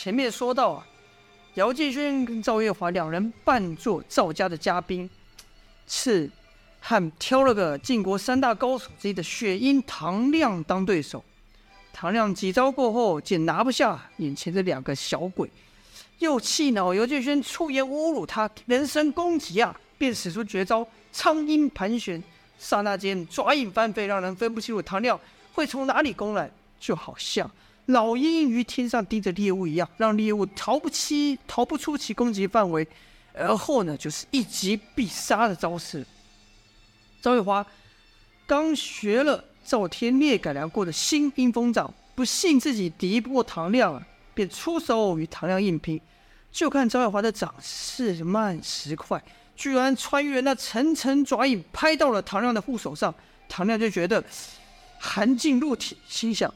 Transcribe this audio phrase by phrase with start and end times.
[0.00, 0.86] 前面说到啊，
[1.54, 5.10] 姚建轩跟赵月华两人扮作赵家的家兵，
[5.88, 6.30] 是
[6.78, 11.24] 和挑了个晋国三大高手之一的血鹰唐亮当对手。
[11.92, 15.50] 唐亮几招过后，竟拿不下眼前这两个小鬼，
[16.20, 22.22] 又气恼姚建轩出言侮辱他，人身攻击啊，便使出绝招苍鹰盘旋，
[22.56, 25.18] 刹那间爪影翻飞，让人分不清楚唐亮
[25.52, 27.50] 会从哪里攻来，就好像
[27.88, 32.86] 老鹰于天上盯着猎物一样，让猎物逃不其逃不出其攻击范围，
[33.34, 36.06] 而后呢，就是一击必杀的招式。
[37.20, 37.66] 赵月华
[38.46, 39.44] 刚学了。
[39.64, 46.00] 赵天烈改良过的新阴风掌，不信自己敌不过唐亮啊，便出手与唐亮硬拼。
[46.50, 49.22] 就看赵月华的掌势慢时快，
[49.54, 53.14] 居然穿越那层层爪影，拍到了唐亮的护手上。
[53.46, 54.24] 唐亮就觉得
[54.98, 56.50] 寒劲入体，心想：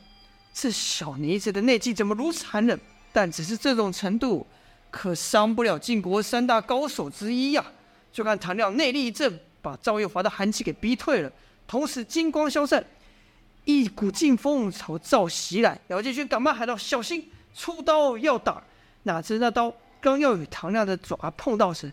[0.52, 2.78] 这小妮子的内劲怎么如此寒冷？
[3.12, 4.46] 但只是这种程度，
[4.90, 7.64] 可伤不了晋国三大高手之一呀、
[8.12, 11.32] 就看唐亮内力一震，把赵月华的寒气给逼退了，
[11.66, 12.84] 同时金光消散。
[13.64, 18.62] 一股劲风朝赵袭来，姚建勋赶忙喊道：“小心，出刀要打！”
[19.04, 21.92] 哪知那刀刚要与唐亮的爪碰到时，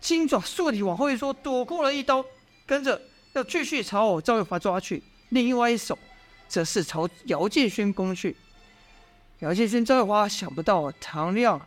[0.00, 2.24] 金爪竖体往后一缩，躲过了一刀，
[2.64, 3.00] 跟着
[3.32, 5.02] 要继续朝赵月华抓去。
[5.30, 5.98] 另外一手
[6.50, 8.36] 则是朝姚建勋攻去。
[9.38, 11.58] 姚建勋、赵月华想不到唐亮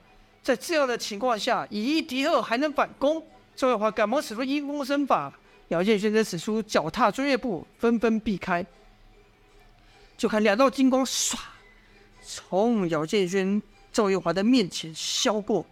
[0.44, 5.34] 在这样的情况下以一敌二还能反攻，赵月华赶忙使出阴风身法，
[5.70, 8.64] 姚建勋则使出脚踏追月步，纷纷避开。
[10.18, 11.38] 就看两道金光唰，
[12.22, 15.66] 从姚建勋、赵月华的面前削过，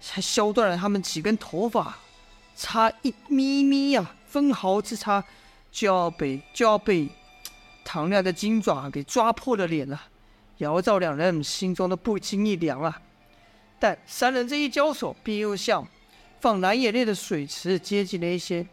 [0.00, 1.98] 才削断了他们几根头发，
[2.56, 5.24] 差一咪咪呀、分毫之差，
[5.72, 7.08] 就要被就要被
[7.84, 10.00] 唐亮的金爪给抓破了脸了。
[10.58, 13.00] 姚赵两人心中的不禁一凉啊。
[13.78, 15.86] 但三人这一交手，便又像
[16.40, 18.66] 放蓝眼泪的水池接近了一些。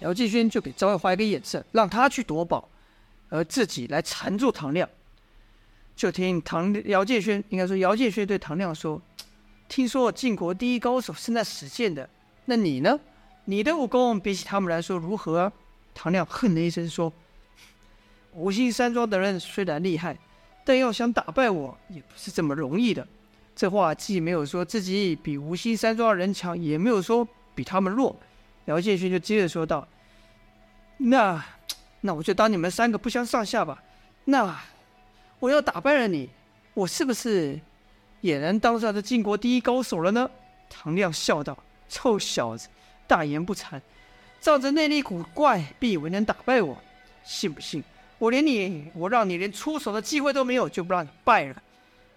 [0.00, 2.68] 姚建轩就给赵月华一个眼色，让他去夺宝。
[3.28, 4.88] 而自己来缠住唐亮，
[5.96, 9.02] 就听唐姚建轩，应该说姚建轩对唐亮说
[9.68, 12.08] ：“听说晋国第一高手是那史建的，
[12.44, 13.00] 那你呢？
[13.46, 15.52] 你的武功比起他们来说如何？”
[15.92, 17.12] 唐亮哼了一声说
[18.36, 20.16] ：“无心山庄的人虽然厉害，
[20.64, 23.06] 但要想打败我也不是这么容易的。”
[23.56, 28.14] 这话既没有说自己比无心山庄的人强，也没有说比他们弱。
[28.66, 29.88] 姚建勋就接着说道
[30.98, 31.42] ：“那……”
[32.02, 33.82] 那我就当你们三个不相上下吧。
[34.26, 34.56] 那
[35.40, 36.28] 我要打败了你，
[36.74, 37.58] 我是不是
[38.20, 40.30] 也能当上这晋国第一高手了呢？
[40.68, 41.56] 唐亮笑道
[41.88, 42.68] ：“臭小子，
[43.08, 43.80] 大言不惭，
[44.40, 46.76] 仗着内力古怪，必以为能打败我？
[47.24, 47.82] 信不信
[48.18, 51.62] 我连你，我让你连出手的机会都没有，就不让你败了？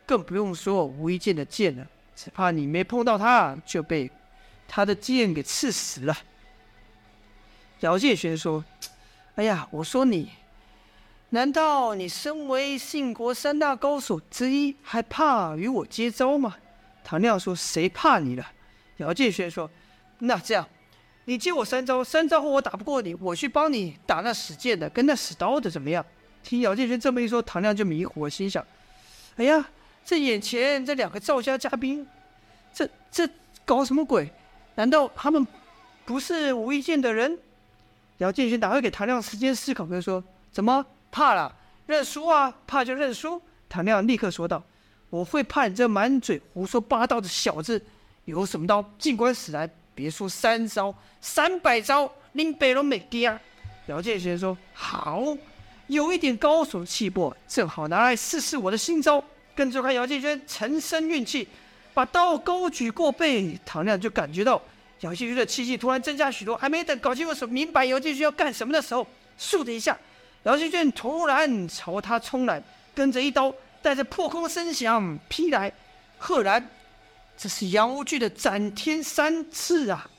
[0.05, 4.09] 更不用说无一剑的剑了，只怕你没碰到他，就被
[4.67, 6.17] 他的剑给刺死了。”
[7.81, 8.63] 姚建轩说。
[9.35, 10.31] 哎呀，我说你，
[11.29, 16.57] 难道你身为信国三大高手之一，还怕与我接招吗？
[17.05, 18.51] 唐亮说：“谁怕你了？”
[18.97, 19.71] 姚建轩说
[20.19, 20.67] ：“那这样，
[21.29, 26.03] 你借我三招，三招后我打不过你，我去帮你打那使剑的跟那使刀的，怎么样？”
[26.41, 28.65] 听姚建轩这么一说，唐亮就迷糊，心想
[29.37, 29.63] ：“哎呀，
[30.03, 32.07] 这眼前这两个赵家嘉宾，
[32.73, 33.29] 这这
[33.63, 34.33] 搞什么鬼？
[34.73, 35.45] 难道他们
[36.03, 37.37] 不是无一剑的人？”
[38.17, 39.85] 姚建勋哪会给唐亮时间思考？
[39.85, 41.55] 就说：“怎么怕了？
[41.85, 42.51] 认输啊！
[42.65, 43.39] 怕就认输。”
[43.69, 44.63] 唐亮立刻说道
[45.11, 47.79] ：“我会怕你这满嘴胡说八道的小子？
[48.25, 49.69] 有什么刀，尽管使来！
[49.95, 53.39] 别说三招，三百招，林北龙没第二。”
[53.87, 55.23] 姚建勋说：“好，
[55.87, 59.23] 有一点高手气魄，正好拿来试试我的新招。”
[59.55, 61.45] 跟着看姚建勋沉身运气，
[61.93, 64.61] 把刀高举过背，唐亮就感觉到。
[65.01, 69.05] 姚建勋的气息突然增加许多，还没等搞清楚什明白姚建勋要干什么的时候，
[69.39, 69.97] 咻的一下，
[70.43, 72.61] 姚建勋突然朝他冲来，
[72.93, 75.71] 跟着一刀带着破空声响劈来，
[76.17, 76.69] 赫然
[77.39, 80.09] 这是杨无惧的斩天三式啊！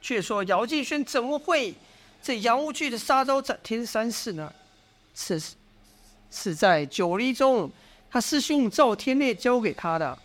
[0.00, 1.74] 却说姚建勋怎么会
[2.22, 4.50] 这杨无惧的杀招斩天三式呢？
[5.14, 5.38] 是
[6.30, 7.70] 是在九黎中，
[8.10, 10.18] 他师兄赵天烈教给他的。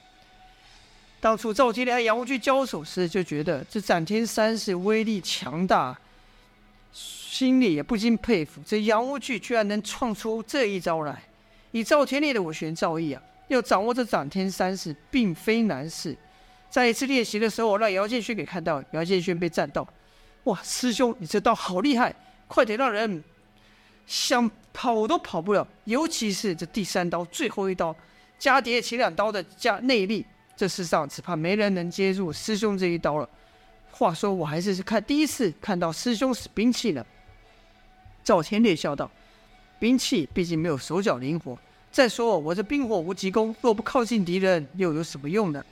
[1.20, 6.00] 当初赵天烈和杨无惧交手时，就觉得这斩天三式威力强大，
[6.94, 11.22] 心里也不禁佩服这杨无惧居然能创出这一招来。
[11.72, 13.22] 以赵天烈的武学造诣啊，
[13.52, 16.18] 要掌握这斩天三式并非难事。
[16.70, 19.88] 在一次练习的时候，我让姚建勋给看到，姚建勋被赞到
[20.46, 22.16] ：“哇，师兄，你这刀好厉害，
[22.48, 23.24] 快点让人
[24.08, 25.68] 想跑都跑不了。
[25.84, 27.96] 尤其是这第三刀，最后一刀。”
[28.40, 30.26] 加叠前两刀的加内力，
[30.56, 33.30] 这世上只怕没人能接住师兄这一刀了。
[33.92, 37.06] 话说，我还是是看第一次看到师兄使兵器呢。
[38.24, 39.12] 赵天烈笑道
[39.78, 41.56] ：“兵器毕竟没有手脚灵活。
[41.92, 45.64] 再说我这冰火无极功，若不靠近敌人，又有什么用呢？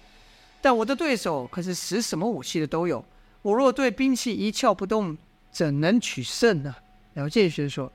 [0.62, 3.04] 但我的对手可是使什么武器的都有，
[3.42, 5.18] 我若对兵器一窍不通，
[5.52, 6.76] 怎能取胜呢？”
[7.16, 7.92] 姚建学说：“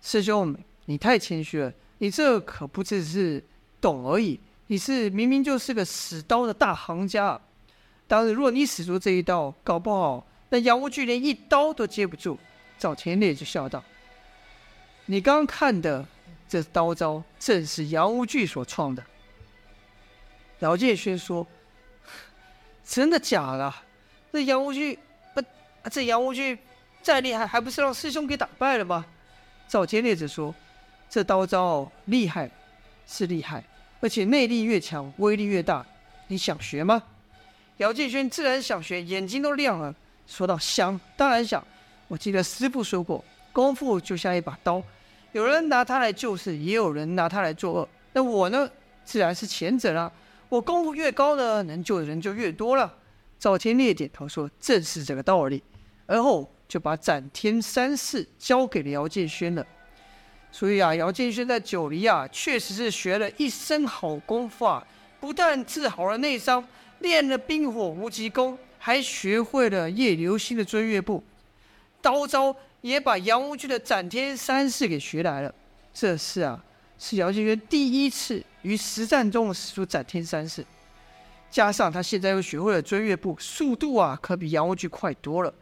[0.00, 0.56] 师兄，
[0.86, 1.72] 你太谦虚了。
[1.98, 3.44] 你这可不只是
[3.80, 4.38] 懂而已，
[4.68, 7.38] 你是明明就是个使刀的大行家。
[8.06, 12.38] 当日若你使出这一刀，搞不好那杨无惧连一刀都接不住。”
[12.78, 13.84] 赵天烈就笑道
[15.06, 16.06] ：“你刚看的
[16.50, 19.02] 这刀招，正是杨无惧所创的。”
[20.60, 21.46] 姚建轩说
[22.84, 23.72] ：“真的假的？
[24.32, 24.98] 这杨无惧，
[25.32, 25.42] 不，
[25.90, 26.58] 这杨无惧。”
[27.02, 29.06] 再厉害，还不是让师兄给打败了吗？
[29.66, 30.54] 赵天烈则说
[31.08, 32.50] ：“这刀招厉害，
[33.06, 33.64] 是厉害，
[34.00, 35.86] 而且内力越强，威力越大。
[36.26, 37.02] 你想学吗？”
[37.78, 39.94] 姚建轩自然想学，眼睛都亮了，
[40.26, 41.66] 说道：“想，当然想。
[42.06, 44.82] 我记得师傅说过，功夫就像一把刀，
[45.32, 47.88] 有人拿它来救世，也有人拿它来作恶。
[48.12, 48.70] 那我呢，
[49.04, 50.12] 自然是前者了。
[50.48, 52.94] 我功夫越高呢，能救的人就越多了。”
[53.38, 55.62] 赵天烈点头说：“正是这个道理。”
[56.06, 56.50] 而后。
[56.70, 59.66] 就把斩天三式交给了姚建轩了，
[60.52, 64.86] 所以啊，姚建轩在九黎啊，确实是学了一身好功夫啊，
[65.18, 66.64] 不但治好了内伤，
[67.00, 71.24] 练了冰火无极功，还学会了叶流星的追月步，
[72.00, 75.54] 刀招也把杨无惧的斩天三式给学来了。
[75.92, 76.64] 这是啊，
[76.98, 80.64] 是姚建轩第一次于实战中使出斩天三式，
[81.50, 85.52] 加上他现在又学会了追月步，速度啊，可比杨无惧快多了。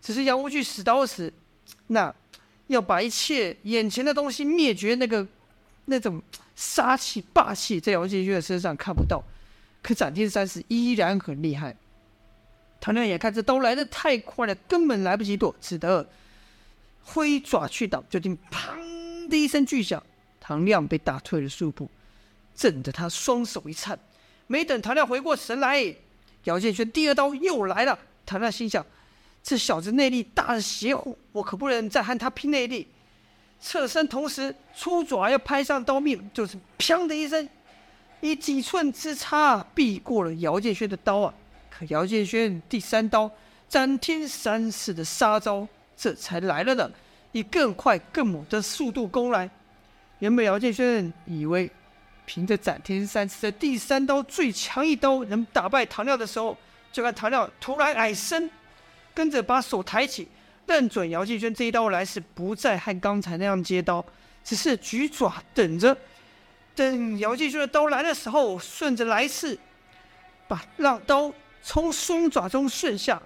[0.00, 1.32] 只是杨无惧使刀时，
[1.88, 2.14] 那
[2.68, 5.26] 要把一切眼前的东西灭绝，那个
[5.84, 6.22] 那种
[6.54, 9.22] 杀气霸气，在姚建轩的身上看不到。
[9.82, 11.76] 可斩天三式依然很厉害。
[12.80, 16.08] 唐亮眼看这刀来的太快了，根本来不及躲，只得
[17.04, 18.04] 挥爪去挡。
[18.08, 20.02] 就听“砰”的一声巨响，
[20.40, 21.90] 唐亮被打退了数步，
[22.54, 23.98] 震得他双手一颤。
[24.46, 25.94] 没等唐亮回过神来，
[26.44, 27.98] 姚建轩第二刀又来了。
[28.24, 28.84] 唐亮心想。
[29.44, 32.86] 这小子内力大的邪乎，我可不能再和他拼内力。
[33.60, 37.48] 侧身同时出爪要拍上刀面，就是“砰”的一声，
[38.20, 41.34] 以几寸之差避过了姚建轩的刀啊！
[41.68, 43.28] 可姚建轩第三刀
[43.68, 45.66] 斩天三式的杀招
[45.96, 46.90] 这才来了呢，
[47.32, 49.48] 以更快更猛的速度攻来。
[50.18, 51.70] 原本姚建轩以为
[52.24, 56.56] 凭着斩天三式的第三刀最强一刀能打败唐亮的时候，
[56.92, 58.50] 就看唐亮突然矮身。
[59.14, 60.26] 跟着把手抬起，
[60.66, 64.02] 认准姚建轩这一刀来时，不再和刚才那样接刀，
[64.42, 65.94] 只是举爪等着。
[66.74, 69.58] 等姚建轩的刀来的时候，顺着来势，
[70.48, 71.30] 把让刀
[71.62, 73.20] 从双爪中顺下。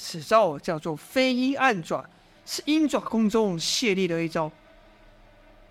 [0.00, 2.08] 此招叫做飞鹰暗爪，
[2.46, 4.50] 是鹰爪功中泄力的一招。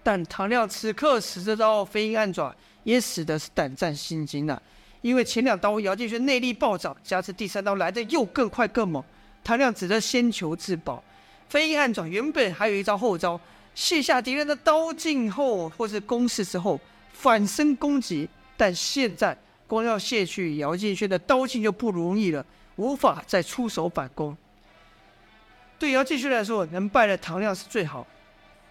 [0.04, 2.54] 但唐亮此刻使这招飞鹰暗爪，
[2.84, 4.62] 也使得是胆战心惊呐，
[5.02, 9.02] 因为前两刀姚建轩内力暴涨，加之第三刀来的又更快更猛。
[9.44, 11.02] 唐亮只得先求自保，
[11.48, 13.40] 飞鹰暗爪原本还有一招后招，
[13.74, 16.78] 卸下敌人的刀劲后，或是攻势之后
[17.14, 18.28] 反身攻击。
[18.58, 19.38] 但现在
[19.68, 22.46] 光要卸去姚建轩的刀劲就不容易了，
[22.78, 24.36] 无法再出手反攻。
[25.78, 28.08] 对姚建轩来说，能败了唐亮是最好，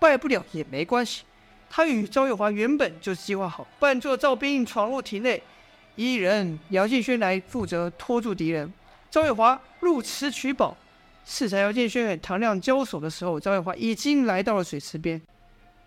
[0.01, 1.23] 败不了也没关系。
[1.69, 5.43] 他与赵月华原本就是计划好，扮作赵兵闯入体内，
[5.95, 8.73] 一人姚建轩来负责拖住敌人。
[9.11, 10.77] 赵月华入池取宝，
[11.25, 15.21] 适才姚建轩与唐亮交手的时候，赵月华已经来到了水池边。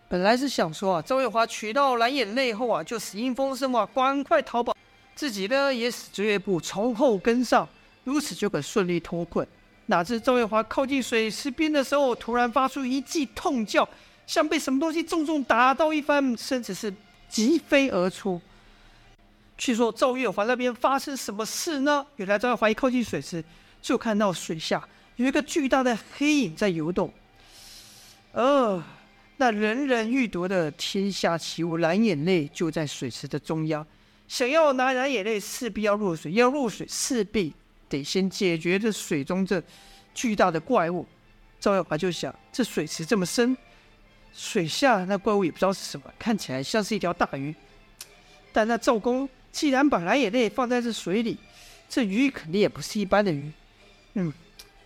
[0.08, 4.76] 本来是想说啊，赵月华取到蓝眼泪后啊，就死阴风声啊，赶快逃跑，
[5.16, 7.68] 自己呢也使追月步从后跟上，
[8.10, 9.48] 如此就可顺利脱困。
[9.86, 13.88] 哪知赵月华靠近水池边的时候，突然发出一记痛叫，
[14.26, 16.92] 像被什么东西重重打到一番，身子是
[17.30, 18.42] 疾飞而出。
[19.58, 22.06] 据说赵月华那边发生什么事呢？
[22.16, 23.44] 原来赵月华一靠近水池，
[23.82, 24.82] 就看到水下
[25.18, 27.14] 有一个巨大的黑影在游动。
[28.32, 28.82] 呃，
[29.38, 33.86] 那人人欲夺的天下奇物蓝眼泪就在水池的中央。
[34.28, 37.52] 想要拿蓝眼泪，势必要入水，要入水势必
[37.90, 39.62] 得先解决这水中这
[40.14, 41.06] 巨大的怪物。
[41.60, 43.58] 赵月华就想，这水池这么深，
[44.34, 47.54] 水下那怪物也不知道是什么，看起来像是一条大鱼，
[48.54, 49.28] 但那赵公。
[49.52, 51.36] 既然把蓝眼泪放在这水里，
[51.90, 53.52] 这鱼肯定也不是一般的鱼。
[54.14, 54.32] 嗯，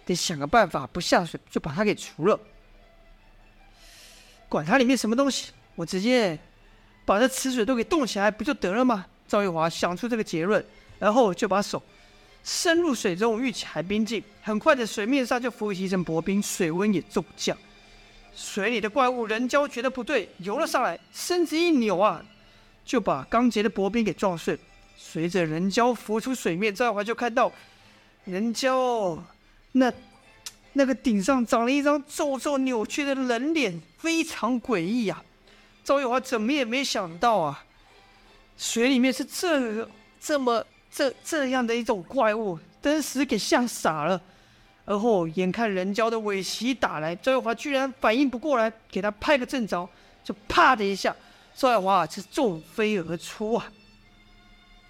[0.06, 2.40] 得想个办法，不下水就把它给除了。
[4.48, 6.40] 管它里面什么东西，我直接
[7.04, 9.06] 把这池水都给冻起来，不就得了吗？
[9.28, 10.66] 赵月华想出这个结论，
[10.98, 11.84] 然后就把手
[12.44, 17.58] 深入水中，遇起海冰镜，很快的水面上就浮起一层薄冰，水温也骤降。
[18.36, 22.24] 水里的怪物人蛟觉得不对，游了上来，身子一扭啊，
[22.84, 24.60] 就把刚结的薄冰给撞碎。
[24.98, 27.52] 随着人蛟浮出水面，赵月华就看到
[28.26, 29.20] 人蛟
[29.74, 29.94] 那
[30.74, 35.24] 那个顶上长了一张皱皱扭曲的人脸，非常诡异呀。
[35.84, 37.64] 赵月华怎么也没想到啊，
[38.58, 39.88] 水里面是这
[40.20, 44.22] 这么这这样的一种怪物，当时给吓傻了。
[44.86, 49.88] 而后眼看人蛟的尾鳍打来，赵月华居然反应不过来，给他拍个正着，
[50.24, 51.16] 就啪的一下，
[51.56, 53.72] 赵月华是纵飞而出啊。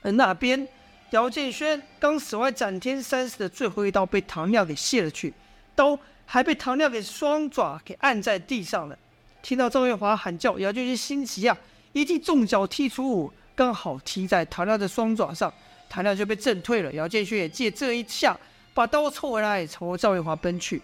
[0.02, 0.68] 而那边，
[1.12, 5.32] 姚建轩刚死完斩天三式的最后一刀被唐亮给卸了去，
[5.76, 8.98] 刀还被唐亮给双爪给按在地上了。
[9.44, 11.56] 听到赵月华喊叫，姚建轩心急啊，
[11.92, 15.54] 一记重脚踢出，刚好踢在唐亮的双爪上，
[15.94, 16.92] 唐亮就被震退了。
[16.94, 18.36] 姚建轩也借这一下
[18.74, 20.82] 把刀抽回来，朝赵月华奔去。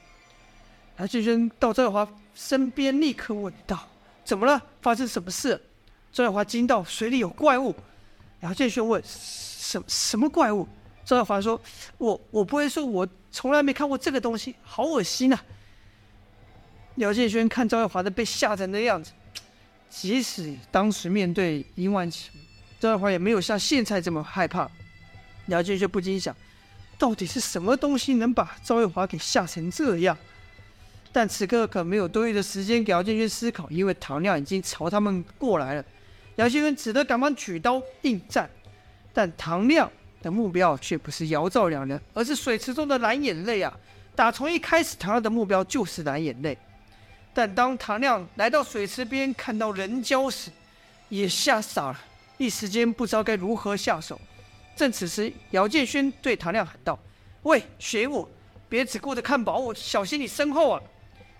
[0.98, 3.88] 姚建轩到赵月华身边，立刻问道
[4.24, 4.62] ：“怎么了？
[4.84, 5.60] 发生什么事？”
[6.14, 7.76] 赵月华惊道：“水里有怪物。”
[8.42, 10.68] 姚建勋问：“什什么怪物？”
[11.04, 11.60] 赵月华说
[11.98, 15.44] ：“我我不会说，我从来没看过这个东西，好恶心啊！”
[16.98, 19.12] 姚建勋看赵月华的被吓成的样子，
[19.90, 22.32] 即使当时面对殷万青，
[22.80, 24.70] 赵月华也没有像现在这么害怕。
[25.50, 26.36] 姚建勋不禁想：
[26.98, 30.18] 到底是什么东西能把赵月华给吓成这样？
[31.12, 35.84] 但此刻可没有多余的时间给姚建勋思考，因为唐亮已经朝他们过来了。
[36.36, 38.50] 姚建勋只得赶忙举刀应战，
[39.12, 39.92] 但唐亮
[40.22, 43.76] 的目标却不是姚赵两人，而是水池中的蓝眼泪啊！
[44.16, 46.58] 打从一开始，唐亮的目标就是蓝眼泪。
[47.34, 50.52] 但当唐亮来到水池边，看到人蛟时，
[51.10, 52.00] 也吓傻了，
[52.38, 54.20] 一时间不知道该如何下手。
[54.80, 56.98] 正此时，姚建勋对唐亮喊道
[57.44, 58.26] ：“喂，学武，
[58.70, 60.82] 别只顾着看宝物，小心你身后啊！”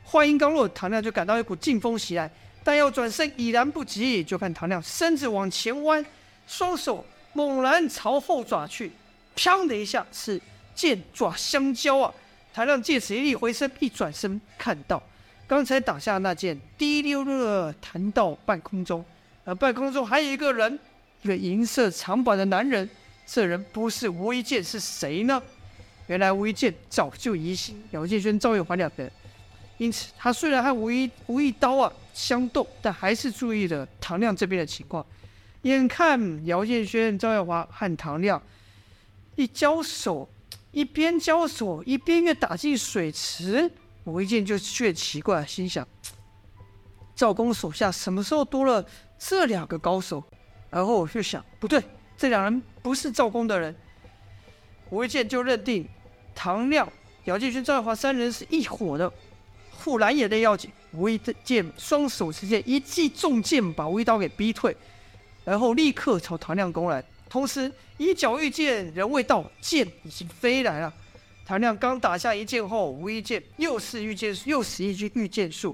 [0.04, 2.30] 话音刚落，唐亮就感到一股劲风袭来。
[2.66, 6.06] 但要转身已然不及，就看唐亮身子往前弯，
[6.48, 8.92] 双手猛然朝后抓去，
[9.38, 10.42] 砰的一下是
[10.76, 12.14] 剑爪相交啊！
[12.54, 15.02] 唐亮借此一力回身，一转身看到
[15.48, 19.06] 刚才挡下那剑滴溜溜的弹到半空中，
[19.46, 20.78] 而半空中还有一个人，
[21.22, 22.90] 一个银色长板的男人。
[23.32, 25.40] 这人不是吴一剑是谁呢？
[26.08, 29.12] 原来吴一剑早就疑心姚建轩、赵月华两人。
[29.78, 35.06] 因此，他虽然和吴一吴一刀啊相斗，但还是注意了唐亮这边的情况。
[35.62, 38.42] 眼看姚建轩、赵月华和唐亮
[39.36, 40.28] 一交手，
[40.72, 43.70] 一边交手一边又打进水池，
[44.06, 45.88] 吴一剑就觉得奇怪，心想：
[47.16, 48.84] 赵公手下什么时候多了
[49.20, 50.24] 这两个高手？
[50.72, 51.84] 然后我就想，不对，
[52.20, 53.74] 这两人不是赵公的人。
[54.90, 55.88] 吴一剑就认定
[56.36, 56.86] 唐亮、
[57.24, 59.10] 姚建军、赵月华三人是一伙的。
[59.72, 64.76] 护栏也得要紧，吴一剑双手持剑，一记重剑把吴一刀给逼退，
[65.46, 67.02] 然后立刻朝唐亮攻来。
[67.30, 70.94] 同时一脚御剑，人未到，剑已经飞来了。
[71.46, 75.74] 唐亮刚打下一剑后，吴一剑又是御剑，又是一句御剑术，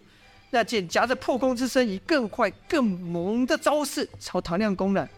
[0.52, 5.10] 那剑夹着破空之声，以更快更猛的招式朝唐亮攻来。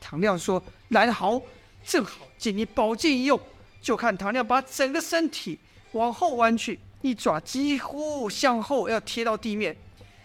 [0.00, 1.40] 唐亮说：“来得好，
[1.84, 3.38] 正好借你宝剑一用。”
[3.82, 5.58] 就看唐亮把整个身体
[5.92, 6.78] 往后弯去。
[7.02, 9.74] 一爪几乎向后要贴到地面，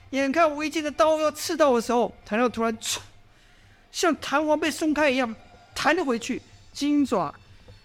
[0.10, 2.78] 眼看吴一剑的刀要刺到的时候，唐亮突然，
[3.94, 5.34] 像弹簧被松开一样
[5.74, 6.42] 弹了回去，
[6.74, 7.34] 金爪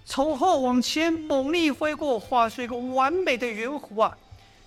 [0.04, 4.18] 从后往前猛力挥过，画出一个完美的圆弧啊！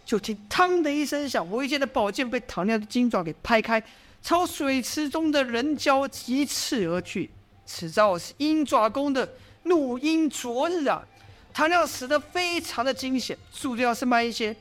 [0.06, 3.84] 就听“嘡”的一声响，吴一剑的宝剑被唐亮的金爪给拍开，
[4.24, 7.30] 朝水池中的人蛟疾刺而去。
[7.66, 9.30] 此招是鹰爪功的
[9.64, 11.06] 怒鹰啄日啊！
[11.54, 14.56] 唐亮死得非常的惊险，速度要是慢一些，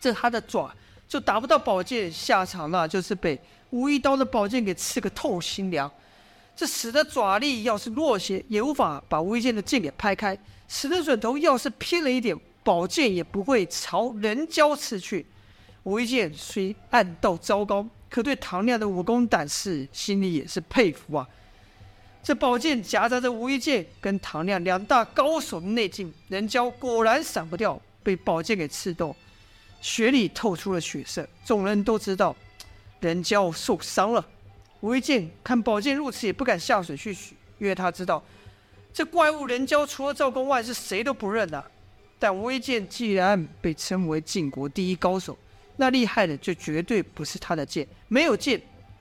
[0.00, 0.74] 这他的爪
[1.08, 3.38] 就打不到宝剑，下场那就是被
[3.70, 5.90] 吴一刀的宝剑给刺个透心凉。
[6.54, 10.36] 这使得爪力要是弱些，也无法把吴一剑的剑给拍开；
[10.68, 15.26] 使得准头要是偏了一点，宝剑也不会朝人蛟刺去。
[15.84, 21.26] 吴一剑虽暗道糟糕，可对唐亮的武功胆识，心里也是佩服啊。
[22.22, 29.16] 这宝剑夹杂着吴一剑跟唐亮两大高手的内劲，人蛟果然闪不掉，被宝剑给刺到，
[29.80, 31.26] 血里透出了血色。
[31.42, 32.36] 众人都知道
[33.00, 34.22] 人蛟受伤了。
[34.80, 38.22] 吴一剑看宝剑如此，也不敢下水去取，因为他知道
[38.92, 41.64] 这怪物人蛟除了赵公外是谁都不认的。
[42.18, 45.36] 但吴一剑既然被称为晋国第一高手，
[45.76, 48.60] 那厉害的就绝对不是他的剑，没有剑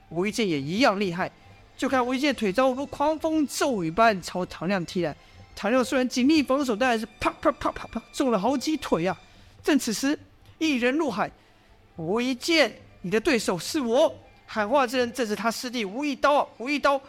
[0.09, 1.31] 吴一剑也一样厉害。
[1.77, 5.15] 就看吴一剑腿招如狂风骤雨般朝唐亮踢来，
[5.55, 9.19] 唐亮虽然尽力防守，但还是啪啪啪啪啪中了好几腿啊！
[9.63, 10.17] 正此时，
[10.59, 11.31] 一人入海，
[11.95, 14.15] 吴一剑，你的对手是我。
[14.45, 16.47] 喊话之人正是他师弟吴一刀啊！
[16.57, 17.01] 吴一刀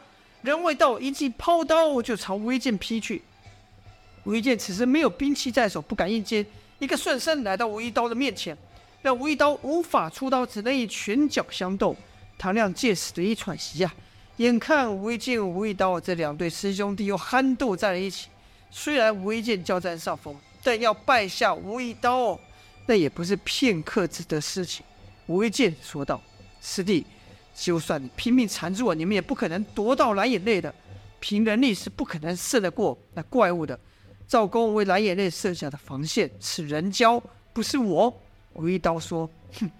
[0.42, 3.20] 人未到，一记抛刀就朝吴一剑劈去。
[4.24, 6.46] 吴一剑此时没有兵器在手，不敢应接，
[6.78, 8.56] 一个顺身来到吴一刀的面前，
[9.02, 11.94] 让吴一刀无法出刀，只能以拳脚相斗。
[12.38, 13.94] 唐亮借此得以喘息啊！
[14.38, 18.28] 眼看吴一剑、吴一刀这两对师兄弟又酣斗在了一起，
[18.70, 22.38] 虽然吴一剑交战上风，但要败下吴一刀，
[22.86, 24.84] 那也不是片刻之的事情。
[25.26, 26.20] 吴一剑说道
[26.62, 27.04] ：“师弟。”
[27.54, 30.74] 就算你拼命缠住我，你们也不可能夺到蓝眼泪的。
[31.20, 33.78] 凭人力是不可能胜得过那怪物的。
[34.26, 38.10] 赵公为蓝眼泪设下的防线是人教，不是我。
[38.54, 39.28] 吴一刀说
[39.60, 39.70] ：“哼，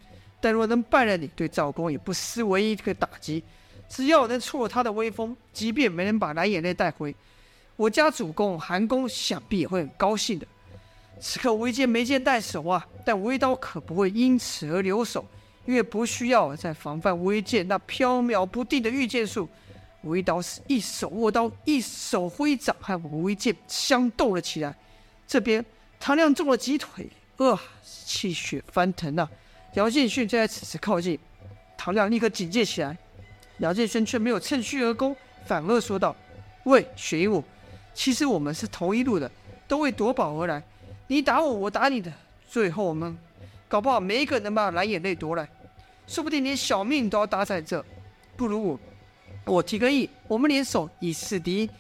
[0.41, 3.43] 但若能败了你，对赵公也不失为一个打击。
[3.89, 7.15] 只要能挫他的威风，即便没能把蓝眼泪带回，
[7.77, 10.47] 我家主公韩公想必也会很高兴的。
[11.21, 15.25] 此刻吴一剑没剑在手啊，但吴一刀可不会因此而留手。”
[15.65, 19.49] 因为不需要再防范吴一剑那飘渺不定的御剑术，
[20.03, 24.77] 吴一刀是一手握刀，一手挥掌，和吴一剑相斗了起来。
[25.25, 25.65] 这边
[26.01, 27.09] 唐亮中了几腿，
[27.43, 29.29] 呃，气血翻腾啊！
[29.75, 31.19] 姚建勋就在此时靠近，
[31.77, 32.97] 唐亮立刻警戒起来。
[33.59, 36.15] 姚建勋却没有趁虚而攻，反而说道
[36.65, 37.43] ：“喂，雪鹦鹉，
[37.95, 39.31] 其实我们是同一路的，
[39.67, 40.63] 都为夺宝而来。
[41.07, 42.13] 你打我，我打你的，
[42.49, 43.17] 最后我们……”
[43.69, 45.49] 搞不好没一个能把蓝眼泪夺来，
[46.07, 47.83] 说不定连小命都要搭在这。
[48.37, 48.81] 不如我，
[49.47, 51.71] 我提个议，我们联手以示敌，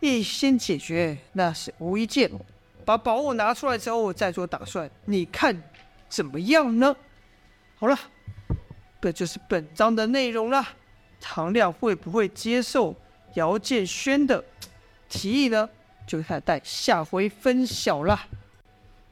[0.00, 2.28] 一先解决那是无一剑，
[2.84, 5.62] 把宝物拿出来之后再做打算，你看
[6.08, 6.94] 怎么样呢？
[7.76, 7.98] 好了，
[9.00, 10.64] 这就是本章的内容了。
[11.20, 12.94] 唐亮会不会接受
[13.34, 14.44] 姚建轩的
[15.08, 15.68] 提议呢？
[16.06, 18.20] 就看待下回分晓了。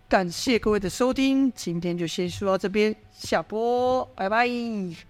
[0.09, 5.10] 感谢各位的收听，今天就先说到这边，下播，拜拜。